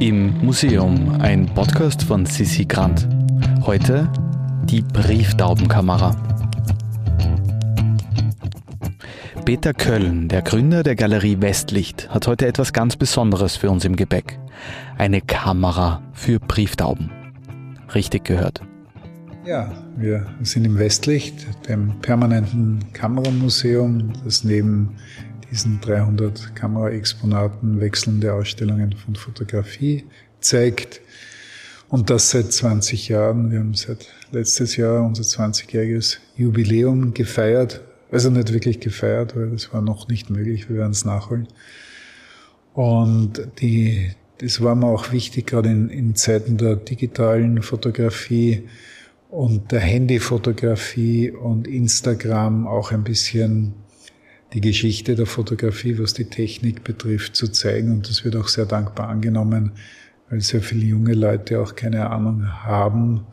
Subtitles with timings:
[0.00, 3.08] Im Museum, ein Podcast von Sissi Grant.
[3.62, 4.08] Heute
[4.62, 6.14] die Brieftaubenkamera.
[9.44, 13.96] Peter Köln, der Gründer der Galerie Westlicht, hat heute etwas ganz Besonderes für uns im
[13.96, 14.38] Gepäck.
[14.98, 17.10] Eine Kamera für Brieftauben.
[17.92, 18.60] Richtig gehört.
[19.44, 24.96] Ja, wir sind im Westlicht, dem permanenten Kameramuseum, das neben
[25.50, 30.04] diesen 300 Kameraexponaten wechselnde Ausstellungen von Fotografie
[30.40, 31.00] zeigt.
[31.88, 33.50] Und das seit 20 Jahren.
[33.50, 37.80] Wir haben seit letztes Jahr unser 20-jähriges Jubiläum gefeiert.
[38.10, 40.68] Also nicht wirklich gefeiert, weil das war noch nicht möglich.
[40.68, 41.48] Wir werden es nachholen.
[42.74, 48.68] Und die, das war mir auch wichtig, gerade in, in Zeiten der digitalen Fotografie
[49.30, 53.74] und der Handyfotografie und Instagram auch ein bisschen
[54.52, 57.92] die Geschichte der Fotografie, was die Technik betrifft, zu zeigen.
[57.92, 59.72] Und das wird auch sehr dankbar angenommen,
[60.30, 63.26] weil sehr viele junge Leute auch keine Ahnung haben,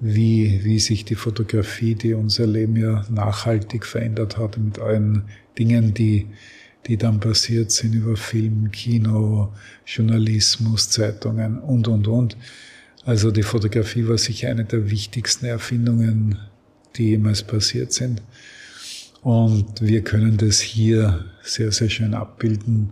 [0.00, 5.24] wie, wie sich die Fotografie, die unser Leben ja nachhaltig verändert hat, mit allen
[5.58, 6.26] Dingen, die,
[6.86, 9.52] die dann passiert sind über Film, Kino,
[9.86, 12.36] Journalismus, Zeitungen und, und, und.
[13.04, 16.38] Also die Fotografie war sicher eine der wichtigsten Erfindungen,
[16.96, 18.22] die jemals passiert sind.
[19.22, 22.90] Und wir können das hier sehr, sehr schön abbilden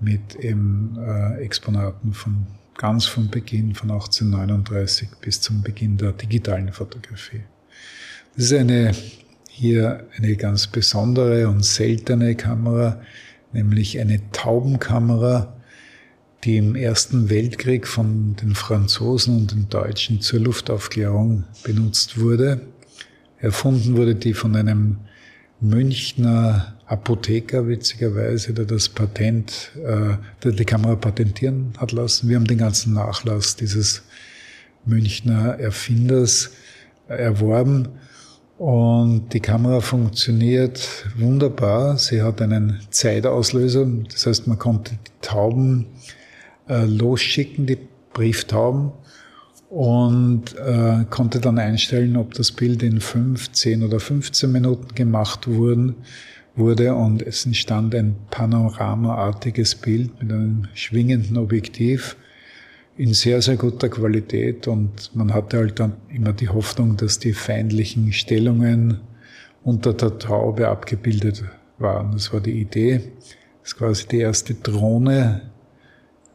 [0.00, 6.72] mit eben äh, Exponaten von ganz vom Beginn von 1839 bis zum Beginn der digitalen
[6.72, 7.42] Fotografie.
[8.36, 8.92] Das ist eine
[9.56, 13.00] hier eine ganz besondere und seltene Kamera,
[13.54, 15.56] nämlich eine Taubenkamera,
[16.44, 22.60] die im Ersten Weltkrieg von den Franzosen und den Deutschen zur Luftaufklärung benutzt wurde.
[23.38, 24.98] Erfunden wurde die von einem
[25.60, 32.28] Münchner Apotheker, witzigerweise, der das Patent, äh, der die Kamera patentieren hat lassen.
[32.28, 34.02] Wir haben den ganzen Nachlass dieses
[34.84, 36.52] Münchner Erfinders
[37.08, 37.88] erworben.
[38.58, 41.98] Und die Kamera funktioniert wunderbar.
[41.98, 43.86] Sie hat einen Zeitauslöser.
[44.10, 45.86] Das heißt, man konnte die Tauben
[46.68, 47.78] äh, losschicken, die
[48.12, 48.92] Brieftauben
[49.70, 55.48] und äh, konnte dann einstellen, ob das Bild in 5, 10 oder 15 Minuten gemacht
[55.48, 55.96] wurden,
[56.54, 62.16] wurde und es entstand ein panoramaartiges Bild mit einem schwingenden Objektiv
[62.96, 67.34] in sehr, sehr guter Qualität und man hatte halt dann immer die Hoffnung, dass die
[67.34, 69.00] feindlichen Stellungen
[69.64, 71.44] unter der Taube abgebildet
[71.78, 72.12] waren.
[72.12, 73.02] Das war die Idee.
[73.60, 75.42] Das ist quasi die erste Drohne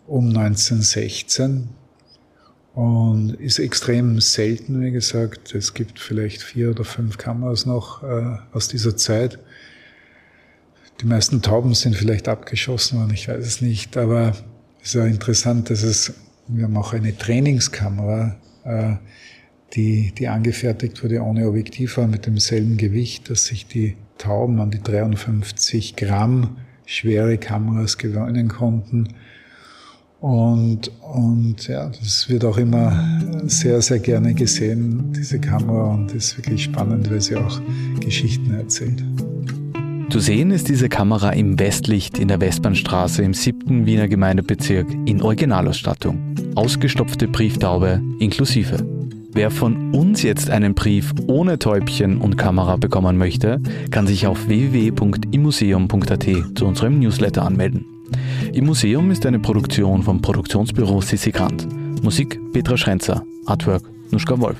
[0.06, 1.69] um 1916
[2.73, 5.53] und ist extrem selten, wie gesagt.
[5.53, 9.39] Es gibt vielleicht vier oder fünf Kameras noch äh, aus dieser Zeit.
[11.01, 13.97] Die meisten Tauben sind vielleicht abgeschossen worden, ich weiß es nicht.
[13.97, 14.29] Aber
[14.81, 16.13] es ist ja interessant, dass es,
[16.47, 18.95] wir haben auch eine Trainingskamera, äh,
[19.73, 24.71] die, die angefertigt wurde ohne Objektiv war, mit demselben Gewicht, dass sich die Tauben an
[24.71, 29.15] die 53 Gramm schwere Kameras gewöhnen konnten
[30.21, 33.03] und, und ja, das wird auch immer
[33.45, 35.95] sehr, sehr gerne gesehen, diese Kamera.
[35.95, 37.59] Und ist wirklich spannend, weil sie auch
[37.99, 39.03] Geschichten erzählt.
[40.11, 45.23] Zu sehen ist diese Kamera im Westlicht in der Westbahnstraße im siebten Wiener Gemeindebezirk in
[45.23, 46.19] Originalausstattung.
[46.53, 48.85] Ausgestopfte Brieftaube inklusive.
[49.33, 53.59] Wer von uns jetzt einen Brief ohne Täubchen und Kamera bekommen möchte,
[53.89, 57.91] kann sich auf www.imuseum.at zu unserem Newsletter anmelden.
[58.53, 61.67] Im Museum ist eine Produktion vom Produktionsbüro Sissi Grant.
[62.03, 64.57] Musik Petra Schrenzer, Artwork Nuschka Wolf.